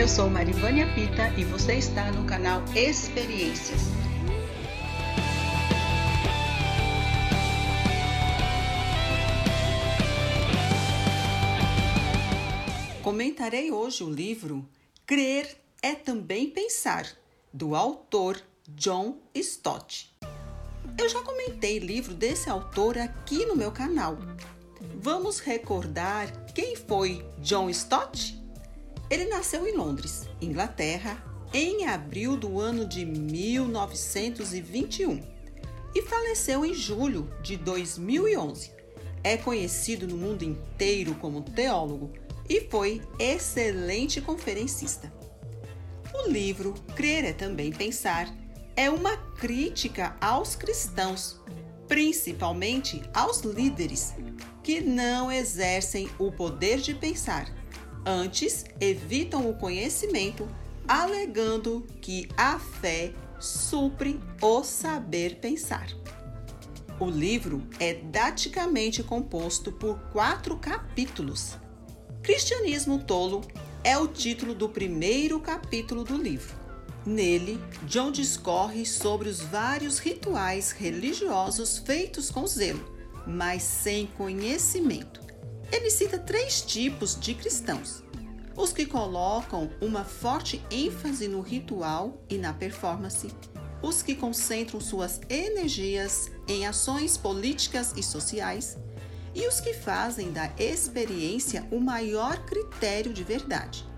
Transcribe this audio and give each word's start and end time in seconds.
Eu 0.00 0.08
sou 0.08 0.30
Marivânia 0.30 0.86
Pita 0.94 1.28
e 1.36 1.44
você 1.44 1.74
está 1.74 2.10
no 2.10 2.24
canal 2.24 2.64
Experiências. 2.74 3.82
Comentarei 13.02 13.70
hoje 13.70 14.02
o 14.02 14.08
livro 14.08 14.66
Crer 15.04 15.54
é 15.82 15.94
também 15.94 16.48
pensar, 16.48 17.06
do 17.52 17.74
autor 17.74 18.40
John 18.68 19.18
Stott. 19.34 20.16
Eu 20.96 21.10
já 21.10 21.20
comentei 21.20 21.78
livro 21.78 22.14
desse 22.14 22.48
autor 22.48 22.96
aqui 22.96 23.44
no 23.44 23.54
meu 23.54 23.70
canal. 23.70 24.16
Vamos 24.94 25.40
recordar 25.40 26.26
quem 26.54 26.74
foi 26.74 27.22
John 27.42 27.68
Stott? 27.68 28.39
Ele 29.10 29.24
nasceu 29.24 29.66
em 29.66 29.76
Londres, 29.76 30.28
Inglaterra, 30.40 31.20
em 31.52 31.88
abril 31.88 32.36
do 32.36 32.60
ano 32.60 32.86
de 32.86 33.04
1921 33.04 35.20
e 35.92 36.02
faleceu 36.02 36.64
em 36.64 36.72
julho 36.72 37.28
de 37.42 37.56
2011. 37.56 38.70
É 39.24 39.36
conhecido 39.36 40.06
no 40.06 40.16
mundo 40.16 40.44
inteiro 40.44 41.16
como 41.16 41.42
teólogo 41.42 42.12
e 42.48 42.60
foi 42.70 43.02
excelente 43.18 44.20
conferencista. 44.20 45.12
O 46.14 46.28
livro 46.28 46.72
Crer 46.94 47.24
é 47.24 47.32
também 47.32 47.72
pensar 47.72 48.32
é 48.76 48.88
uma 48.88 49.16
crítica 49.16 50.16
aos 50.20 50.54
cristãos, 50.54 51.40
principalmente 51.88 53.02
aos 53.12 53.40
líderes 53.40 54.14
que 54.62 54.80
não 54.80 55.32
exercem 55.32 56.08
o 56.16 56.30
poder 56.30 56.78
de 56.78 56.94
pensar 56.94 57.52
Antes, 58.04 58.64
evitam 58.80 59.48
o 59.48 59.54
conhecimento, 59.54 60.48
alegando 60.88 61.86
que 62.00 62.28
a 62.36 62.58
fé 62.58 63.12
supre 63.38 64.18
o 64.40 64.64
saber 64.64 65.36
pensar. 65.36 65.88
O 66.98 67.08
livro 67.08 67.62
é 67.78 67.94
daticamente 67.94 69.02
composto 69.02 69.70
por 69.72 69.98
quatro 70.12 70.56
capítulos. 70.56 71.56
Cristianismo 72.22 73.02
Tolo 73.02 73.42
é 73.84 73.96
o 73.96 74.06
título 74.06 74.54
do 74.54 74.68
primeiro 74.68 75.40
capítulo 75.40 76.04
do 76.04 76.16
livro. 76.16 76.58
Nele, 77.04 77.58
John 77.84 78.10
discorre 78.10 78.84
sobre 78.84 79.28
os 79.28 79.40
vários 79.40 79.98
rituais 79.98 80.70
religiosos 80.70 81.78
feitos 81.78 82.30
com 82.30 82.46
zelo, 82.46 82.84
mas 83.26 83.62
sem 83.62 84.06
conhecimento 84.06 85.29
ele 85.72 85.90
cita 85.90 86.18
três 86.18 86.62
tipos 86.62 87.18
de 87.18 87.34
cristãos: 87.34 88.02
os 88.56 88.72
que 88.72 88.86
colocam 88.86 89.70
uma 89.80 90.04
forte 90.04 90.64
ênfase 90.70 91.28
no 91.28 91.40
ritual 91.40 92.22
e 92.28 92.36
na 92.36 92.52
performance, 92.52 93.28
os 93.82 94.02
que 94.02 94.14
concentram 94.14 94.80
suas 94.80 95.20
energias 95.28 96.30
em 96.46 96.66
ações 96.66 97.16
políticas 97.16 97.94
e 97.96 98.02
sociais, 98.02 98.76
e 99.34 99.46
os 99.46 99.60
que 99.60 99.72
fazem 99.72 100.32
da 100.32 100.50
experiência 100.58 101.66
o 101.70 101.80
maior 101.80 102.44
critério 102.44 103.12
de 103.12 103.22
verdade. 103.22 103.88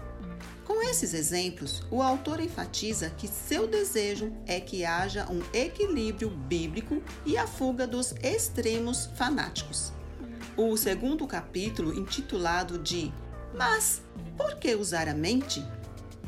Com 0.65 0.81
esses 0.83 1.13
exemplos, 1.13 1.83
o 1.91 2.01
autor 2.01 2.41
enfatiza 2.41 3.11
que 3.11 3.27
seu 3.27 3.67
desejo 3.67 4.33
é 4.47 4.61
que 4.61 4.85
haja 4.85 5.27
um 5.31 5.43
equilíbrio 5.53 6.31
bíblico 6.31 7.03
e 7.27 7.37
a 7.37 7.47
fuga 7.47 7.87
dos 7.87 8.15
extremos 8.23 9.07
fanáticos. 9.17 9.93
O 10.57 10.77
segundo 10.77 11.27
capítulo, 11.27 11.99
intitulado 11.99 12.79
de 12.79 13.13
Mas 13.55 14.03
por 14.37 14.57
que 14.57 14.75
usar 14.75 15.09
a 15.09 15.15
mente? 15.15 15.65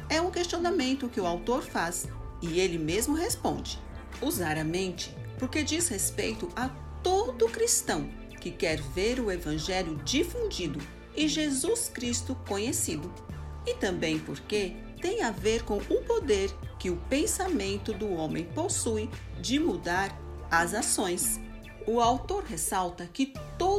É 0.09 0.21
um 0.21 0.31
questionamento 0.31 1.09
que 1.09 1.21
o 1.21 1.27
autor 1.27 1.63
faz 1.63 2.09
e 2.41 2.59
ele 2.59 2.79
mesmo 2.79 3.15
responde: 3.15 3.79
Usar 4.23 4.57
a 4.57 4.65
mente 4.65 5.15
porque 5.39 5.63
diz 5.63 5.89
respeito 5.89 6.49
a 6.57 6.71
todo 7.03 7.49
cristão 7.49 8.09
que 8.41 8.51
quer 8.51 8.81
ver 8.81 9.21
o 9.21 9.31
Evangelho 9.31 9.97
difundido 10.05 10.79
e 11.17 11.29
Jesus 11.29 11.91
Cristo 11.93 12.35
conhecido. 12.49 13.13
E 13.67 13.75
também 13.75 14.19
porque 14.19 14.77
tem 15.01 15.23
a 15.23 15.31
ver 15.31 15.65
com 15.65 15.77
o 15.77 16.03
poder 16.03 16.51
que 16.79 16.91
o 16.91 16.97
pensamento 16.97 17.93
do 17.93 18.11
homem 18.13 18.45
possui 18.45 19.09
de 19.41 19.59
mudar 19.59 20.19
as 20.51 20.75
ações. 20.75 21.41
O 21.87 22.01
autor 22.01 22.45
ressalta 22.45 23.07
que 23.13 23.35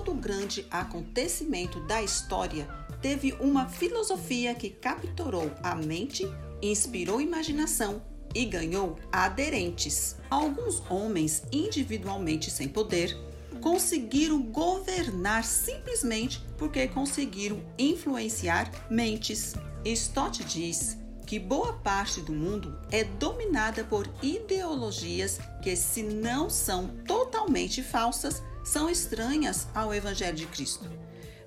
todo 0.06 0.14
grande 0.14 0.68
acontecimento 0.70 1.80
da 1.82 2.02
história 2.02 2.68
teve 3.02 3.34
uma 3.40 3.68
filosofia 3.68 4.54
que 4.54 4.70
capturou 4.70 5.52
a 5.64 5.76
mente, 5.76 6.32
inspirou 6.62 7.20
imaginação 7.20 8.02
e 8.34 8.46
ganhou 8.46 8.98
aderentes. 9.12 10.16
Alguns 10.30 10.82
homens, 10.90 11.44
individualmente 11.52 12.52
sem 12.52 12.68
poder, 12.68 13.18
conseguiram 13.62 14.42
governar 14.44 15.44
simplesmente 15.44 16.44
porque 16.58 16.88
conseguiram 16.88 17.60
influenciar 17.78 18.72
mentes. 18.90 19.56
Stott 19.84 20.44
diz 20.44 20.98
que 21.26 21.40
boa 21.40 21.74
parte 21.74 22.22
do 22.22 22.32
mundo 22.32 22.78
é 22.92 23.04
dominada 23.04 23.84
por 23.84 24.08
ideologias 24.22 25.40
que, 25.64 25.76
se 25.76 26.04
não 26.04 26.50
são 26.50 26.88
totalmente 27.08 27.82
falsas, 27.82 28.44
são 28.66 28.90
estranhas 28.90 29.68
ao 29.74 29.94
Evangelho 29.94 30.36
de 30.36 30.48
Cristo. 30.48 30.90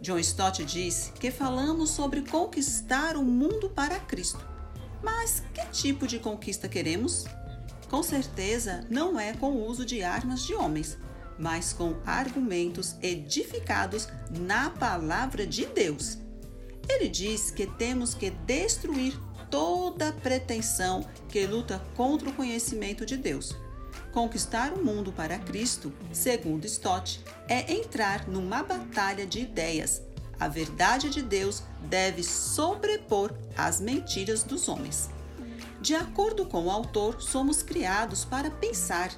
John 0.01 0.19
Stott 0.21 0.65
diz 0.65 1.12
que 1.19 1.31
falamos 1.31 1.91
sobre 1.91 2.23
conquistar 2.23 3.17
o 3.17 3.25
mundo 3.25 3.69
para 3.69 3.99
Cristo. 3.99 4.41
Mas 5.03 5.43
que 5.53 5.67
tipo 5.67 6.07
de 6.07 6.19
conquista 6.21 6.69
queremos? 6.69 7.27
Com 7.91 8.03
certeza 8.03 8.87
não 8.89 9.19
é 9.19 9.33
com 9.33 9.51
o 9.51 9.67
uso 9.67 9.84
de 9.84 10.03
armas 10.03 10.45
de 10.45 10.55
homens, 10.55 10.97
mas 11.39 11.73
com 11.73 11.97
argumentos 12.07 12.97
edificados 13.03 14.09
na 14.31 14.71
palavra 14.71 15.47
de 15.47 15.67
Deus. 15.67 16.19
Ele 16.89 17.09
diz 17.09 17.51
que 17.51 17.67
temos 17.67 18.15
que 18.15 18.31
destruir 18.31 19.19
toda 19.51 20.12
pretensão 20.12 21.05
que 21.28 21.47
luta 21.47 21.83
contra 21.97 22.31
o 22.31 22.33
conhecimento 22.33 23.05
de 23.05 23.17
Deus. 23.17 23.57
Conquistar 24.19 24.73
o 24.73 24.84
mundo 24.84 25.12
para 25.12 25.39
Cristo, 25.39 25.93
segundo 26.12 26.65
Stott, 26.65 27.23
é 27.47 27.73
entrar 27.73 28.27
numa 28.27 28.65
batalha 28.65 29.25
de 29.25 29.39
ideias. 29.39 30.03
A 30.41 30.49
verdade 30.49 31.09
de 31.09 31.23
Deus 31.23 31.62
deve 31.83 32.25
sobrepor 32.25 33.33
as 33.57 33.81
mentiras 33.81 34.43
dos 34.43 34.69
homens. 34.69 35.09
De 35.81 35.95
acordo 35.95 36.45
com 36.47 36.65
o 36.65 36.71
autor, 36.73 37.23
somos 37.23 37.62
criados 37.62 38.25
para 38.25 38.51
pensar 38.51 39.12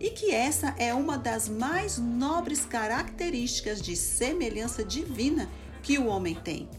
e 0.00 0.08
que 0.08 0.30
essa 0.30 0.74
é 0.78 0.94
uma 0.94 1.18
das 1.18 1.46
mais 1.46 1.98
nobres 1.98 2.64
características 2.64 3.82
de 3.82 3.94
semelhança 3.94 4.82
divina 4.82 5.46
que 5.82 5.98
o 5.98 6.06
homem 6.06 6.34
tem. 6.34 6.70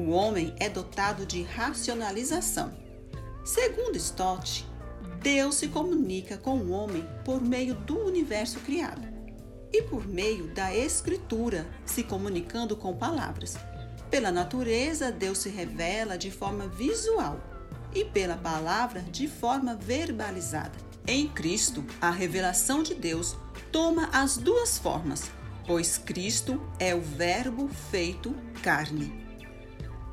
O 0.00 0.10
homem 0.10 0.52
é 0.58 0.68
dotado 0.68 1.24
de 1.24 1.44
racionalização. 1.44 2.76
Segundo 3.44 3.94
Stott, 3.94 4.66
Deus 5.24 5.54
se 5.54 5.68
comunica 5.68 6.36
com 6.36 6.58
o 6.58 6.70
homem 6.70 7.02
por 7.24 7.40
meio 7.40 7.74
do 7.74 7.98
universo 7.98 8.60
criado 8.60 9.08
e 9.72 9.80
por 9.80 10.06
meio 10.06 10.48
da 10.48 10.76
escritura, 10.76 11.66
se 11.86 12.02
comunicando 12.02 12.76
com 12.76 12.94
palavras. 12.94 13.56
Pela 14.10 14.30
natureza, 14.30 15.10
Deus 15.10 15.38
se 15.38 15.48
revela 15.48 16.18
de 16.18 16.30
forma 16.30 16.68
visual 16.68 17.40
e 17.94 18.04
pela 18.04 18.36
palavra 18.36 19.00
de 19.00 19.26
forma 19.26 19.74
verbalizada. 19.74 20.78
Em 21.06 21.26
Cristo, 21.26 21.82
a 22.02 22.10
revelação 22.10 22.82
de 22.82 22.94
Deus 22.94 23.34
toma 23.72 24.10
as 24.12 24.36
duas 24.36 24.76
formas, 24.76 25.30
pois 25.66 25.96
Cristo 25.96 26.60
é 26.78 26.94
o 26.94 27.00
Verbo 27.00 27.70
feito 27.90 28.36
carne. 28.62 29.24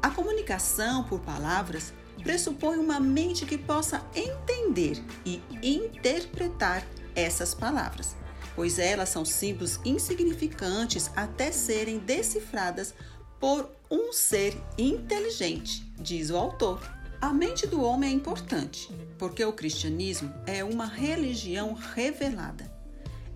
A 0.01 0.09
comunicação 0.09 1.03
por 1.03 1.19
palavras 1.19 1.93
pressupõe 2.23 2.77
uma 2.77 2.99
mente 2.99 3.45
que 3.45 3.57
possa 3.57 4.05
entender 4.15 5.03
e 5.25 5.41
interpretar 5.61 6.85
essas 7.15 7.53
palavras, 7.53 8.15
pois 8.55 8.79
elas 8.79 9.09
são 9.09 9.25
símbolos 9.25 9.79
insignificantes 9.83 11.09
até 11.15 11.51
serem 11.51 11.99
decifradas 11.99 12.93
por 13.39 13.69
um 13.89 14.13
ser 14.13 14.55
inteligente, 14.77 15.91
diz 15.99 16.29
o 16.29 16.37
autor. 16.37 16.81
A 17.19 17.31
mente 17.33 17.67
do 17.67 17.81
homem 17.83 18.09
é 18.09 18.13
importante, 18.13 18.89
porque 19.17 19.43
o 19.43 19.53
cristianismo 19.53 20.33
é 20.47 20.63
uma 20.63 20.85
religião 20.85 21.73
revelada. 21.73 22.71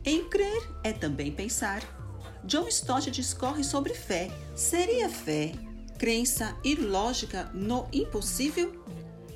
Em 0.04 0.28
crer 0.30 0.70
é 0.84 0.92
também 0.92 1.32
pensar. 1.32 1.84
John 2.44 2.68
Stott 2.68 3.10
discorre 3.12 3.64
sobre 3.64 3.94
fé. 3.94 4.30
Seria 4.56 5.10
fé 5.10 5.52
crença 5.98 6.56
e 6.64 6.76
lógica 6.76 7.50
no 7.54 7.88
impossível? 7.92 8.84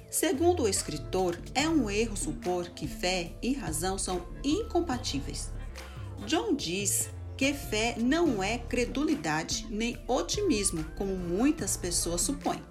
Segundo 0.09 0.63
o 0.63 0.67
escritor, 0.67 1.37
é 1.53 1.67
um 1.69 1.89
erro 1.89 2.17
supor 2.17 2.69
que 2.69 2.87
fé 2.87 3.31
e 3.41 3.53
razão 3.53 3.97
são 3.97 4.25
incompatíveis. 4.43 5.51
John 6.25 6.55
diz 6.55 7.09
que 7.37 7.53
fé 7.53 7.95
não 7.97 8.43
é 8.43 8.57
credulidade 8.57 9.67
nem 9.69 9.97
otimismo, 10.07 10.83
como 10.97 11.15
muitas 11.15 11.77
pessoas 11.77 12.21
supõem. 12.21 12.61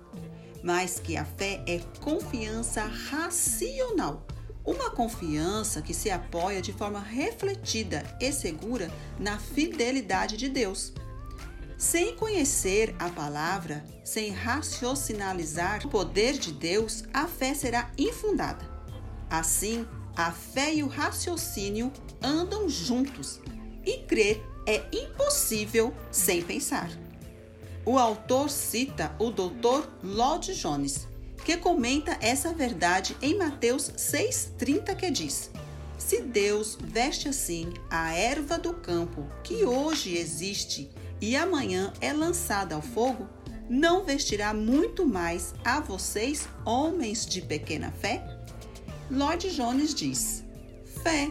mas 0.62 0.98
que 0.98 1.16
a 1.16 1.24
fé 1.24 1.62
é 1.66 1.80
confiança 2.00 2.84
racional. 2.84 4.26
Uma 4.64 4.90
confiança 4.90 5.80
que 5.80 5.94
se 5.94 6.10
apoia 6.10 6.60
de 6.60 6.72
forma 6.72 7.00
refletida 7.00 8.04
e 8.20 8.30
segura 8.32 8.90
na 9.18 9.38
fidelidade 9.38 10.36
de 10.36 10.48
Deus. 10.48 10.92
Sem 11.78 12.16
conhecer 12.16 12.92
a 12.98 13.08
palavra, 13.08 13.84
sem 14.02 14.32
raciocinalizar 14.32 15.86
o 15.86 15.88
poder 15.88 16.32
de 16.32 16.50
Deus, 16.50 17.04
a 17.14 17.28
fé 17.28 17.54
será 17.54 17.88
infundada. 17.96 18.68
Assim, 19.30 19.86
a 20.16 20.32
fé 20.32 20.74
e 20.74 20.82
o 20.82 20.88
raciocínio 20.88 21.92
andam 22.20 22.68
juntos 22.68 23.38
e 23.86 23.98
crer 23.98 24.44
é 24.66 24.82
impossível 24.92 25.94
sem 26.10 26.42
pensar. 26.42 26.90
O 27.86 27.96
autor 27.96 28.50
cita 28.50 29.14
o 29.16 29.30
Dr. 29.30 29.88
Lloyd 30.02 30.52
Jones, 30.54 31.06
que 31.44 31.56
comenta 31.56 32.18
essa 32.20 32.52
verdade 32.52 33.16
em 33.22 33.38
Mateus 33.38 33.88
6,30, 33.92 34.96
que 34.96 35.12
diz: 35.12 35.48
Se 35.96 36.22
Deus 36.22 36.76
veste 36.82 37.28
assim 37.28 37.72
a 37.88 38.12
erva 38.12 38.58
do 38.58 38.74
campo 38.74 39.24
que 39.44 39.64
hoje 39.64 40.18
existe 40.18 40.90
e 41.20 41.36
amanhã 41.36 41.92
é 42.00 42.12
lançada 42.12 42.74
ao 42.74 42.82
fogo, 42.82 43.28
não 43.68 44.04
vestirá 44.04 44.54
muito 44.54 45.06
mais 45.06 45.54
a 45.64 45.80
vocês, 45.80 46.48
homens 46.64 47.26
de 47.26 47.42
pequena 47.42 47.90
fé? 47.90 48.24
Lloyd 49.10 49.50
Jones 49.54 49.94
diz: 49.94 50.44
fé, 51.02 51.30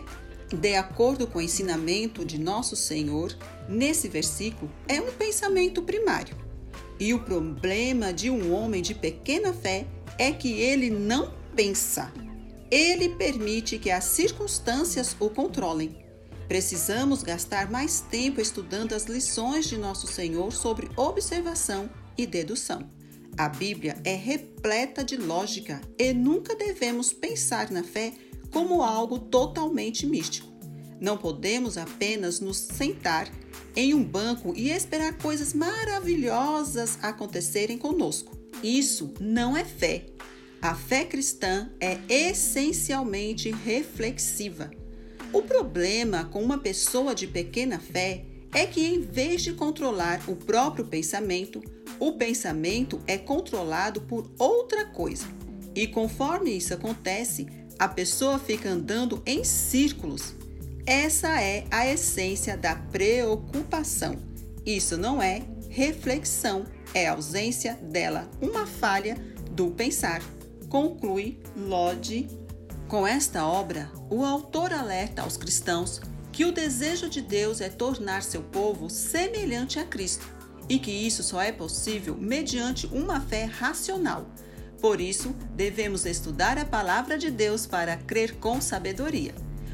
de 0.54 0.75
acordo 0.75 1.28
com 1.28 1.39
o 1.39 1.42
ensinamento 1.42 2.24
de 2.24 2.39
nosso 2.39 2.75
Senhor, 2.75 3.36
nesse 3.68 4.07
versículo, 4.07 4.72
é 4.88 5.01
um 5.01 5.12
pensamento 5.12 5.81
primário. 5.81 6.36
E 7.00 7.13
o 7.13 7.19
problema 7.19 8.12
de 8.12 8.30
um 8.30 8.54
homem 8.54 8.81
de 8.81 8.95
pequena 8.95 9.54
fé 9.54 9.86
é 10.18 10.31
que 10.31 10.54
ele 10.54 10.89
não 10.89 11.34
pensa. 11.56 12.12
Ele 12.72 13.10
permite 13.10 13.78
que 13.78 13.92
as 13.92 14.06
circunstâncias 14.06 15.16
o 15.19 15.30
controlem. 15.30 16.06
Precisamos 16.48 17.24
gastar 17.24 17.70
mais 17.70 18.00
tempo 18.00 18.40
estudando 18.40 18.94
as 18.94 19.06
lições 19.06 19.68
de 19.68 19.78
nosso 19.78 20.08
Senhor 20.08 20.54
sobre 20.54 20.90
observação 20.96 21.90
e 22.18 22.26
dedução. 22.26 22.90
A 23.38 23.50
Bíblia 23.50 23.98
é 24.04 24.16
repleta 24.16 25.04
de 25.04 25.18
lógica 25.18 25.82
e 26.00 26.14
nunca 26.14 26.56
devemos 26.56 27.12
pensar 27.12 27.70
na 27.70 27.84
fé 27.84 28.14
como 28.52 28.82
algo 28.82 29.20
totalmente 29.20 30.08
místico. 30.08 30.48
Não 31.00 31.18
podemos 31.18 31.78
apenas 31.78 32.40
nos 32.40 32.58
sentar 32.58 33.30
em 33.76 33.94
um 33.94 34.04
banco 34.04 34.54
e 34.56 34.72
esperar 34.72 35.18
coisas 35.18 35.54
maravilhosas 35.54 36.98
acontecerem 37.02 37.78
conosco. 37.78 38.36
Isso 38.64 39.14
não 39.20 39.56
é 39.56 39.64
fé. 39.64 40.06
A 40.60 40.74
fé 40.74 41.06
cristã 41.06 41.70
é 41.80 42.00
essencialmente 42.10 43.52
reflexiva. 43.52 44.72
O 45.33 45.41
problema 45.41 46.25
com 46.25 46.41
uma 46.41 46.57
pessoa 46.57 47.13
de 47.13 47.27
pequena 47.27 47.79
fé 47.79 48.24
é 48.53 48.65
que, 48.65 48.85
em 48.85 49.01
vez 49.01 49.41
de 49.41 49.53
controlar 49.53 50.21
o 50.27 50.35
próprio 50.35 50.85
pensamento, 50.85 51.62
o 52.00 52.13
pensamento 52.13 53.01
é 53.06 53.18
controlado 53.18 54.01
por 54.01 54.31
outra 54.39 54.85
coisa. 54.85 55.25
E 55.75 55.85
conforme 55.85 56.51
isso 56.51 56.74
acontece, 56.74 57.47
a 57.77 57.88
pessoa 57.88 58.39
fica 58.39 58.69
andando 58.69 59.21
em 59.25 59.44
círculos. 59.44 60.33
Essa 60.85 61.41
é 61.41 61.65
a 61.69 61.85
essência 61.88 62.56
da 62.56 62.75
preocupação. 62.75 64.15
Isso 64.65 64.97
não 64.97 65.21
é 65.21 65.41
reflexão, 65.69 66.65
é 66.94 67.07
ausência 67.07 67.74
dela, 67.75 68.29
uma 68.41 68.65
falha 68.65 69.18
do 69.51 69.71
pensar. 69.71 70.21
Conclui 70.69 71.38
Lodge 71.56 72.27
com 72.88 73.06
esta 73.06 73.45
obra, 73.45 73.92
o 74.10 74.24
autor 74.24 74.72
alerta 74.72 75.22
aos 75.22 75.36
cristãos 75.36 76.00
que 76.31 76.45
o 76.45 76.54
desejo 76.54 77.10
de 77.10 77.22
Deus 77.22 77.60
é 77.60 77.69
tornar 77.69 78.24
seu 78.24 78.42
povo 78.42 78.89
semelhante 78.89 79.78
a 79.78 79.84
Cristo 79.84 80.25
e 80.69 80.80
que 80.80 80.92
isso 80.92 81.22
só 81.22 81.42
é 81.42 81.51
possível 81.51 82.16
mediante 82.16 82.88
uma 82.88 83.19
fé 83.19 83.44
racional. 83.44 84.28
Por 84.80 85.01
isso, 85.01 85.36
devemos 85.54 86.06
estudar 86.06 86.57
a 86.57 86.66
palavra 86.66 87.18
de 87.18 87.30
Deus 87.30 87.66
para 87.66 87.98
crer 87.98 88.36
com 88.36 88.62
sabedoria. 88.62 89.34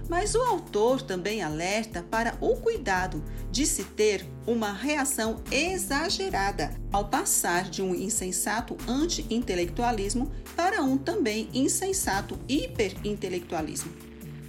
Mas 0.09 0.33
o 0.33 0.41
autor 0.41 1.01
também 1.01 1.43
alerta 1.43 2.03
para 2.09 2.35
o 2.41 2.55
cuidado 2.55 3.23
de 3.51 3.65
se 3.65 3.83
ter 3.83 4.25
uma 4.47 4.71
reação 4.71 5.41
exagerada 5.51 6.82
ao 6.93 7.05
passar 7.05 7.69
de 7.69 7.81
um 7.81 7.95
insensato 7.95 8.77
anti-intelectualismo 8.87 10.31
para 10.55 10.83
um 10.83 10.95
também 10.95 11.49
insensato 11.51 12.39
hiperintelectualismo. 12.47 13.91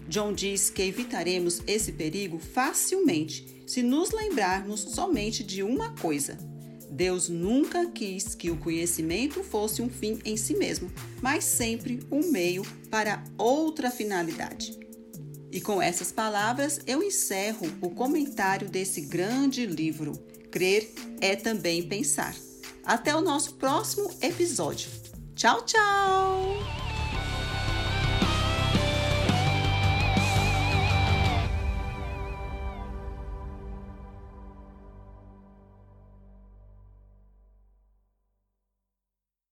John 0.07 0.35
diz 0.35 0.69
que 0.69 0.83
evitaremos 0.83 1.63
esse 1.67 1.93
perigo 1.93 2.39
facilmente 2.39 3.65
se 3.67 3.83
nos 3.83 4.11
lembrarmos 4.11 4.81
somente 4.81 5.43
de 5.43 5.63
uma 5.63 5.95
coisa: 5.97 6.39
Deus 6.91 7.31
nunca 7.31 7.87
quis 7.87 8.35
que 8.35 8.51
o 8.51 8.59
conhecimento 8.59 9.43
fosse 9.43 9.81
um 9.81 9.89
fim 9.89 10.19
em 10.25 10.37
si 10.37 10.55
mesmo, 10.55 10.93
mas 11.23 11.45
sempre 11.45 12.07
um 12.11 12.31
meio 12.31 12.63
para 12.91 13.25
outra 13.39 13.91
finalidade. 13.91 14.79
E 15.51 15.61
com 15.61 15.81
essas 15.81 16.13
palavras 16.13 16.81
eu 16.87 17.03
encerro 17.03 17.67
o 17.81 17.89
comentário 17.91 18.69
desse 18.69 19.01
grande 19.01 19.65
livro. 19.65 20.13
Crer 20.55 20.89
é 21.21 21.35
também 21.35 21.83
pensar. 21.83 22.33
Até 22.85 23.13
o 23.17 23.21
nosso 23.21 23.55
próximo 23.55 24.09
episódio. 24.23 24.89
Tchau, 25.35 25.63
tchau! 25.63 26.94